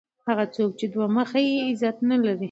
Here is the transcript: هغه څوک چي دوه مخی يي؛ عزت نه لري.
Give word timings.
هغه 0.27 0.45
څوک 0.55 0.71
چي 0.79 0.85
دوه 0.93 1.07
مخی 1.17 1.45
يي؛ 1.55 1.59
عزت 1.67 1.97
نه 2.09 2.17
لري. 2.23 2.39